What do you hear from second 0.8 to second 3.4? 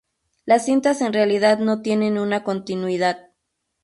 en realidad no tienen una continuidad.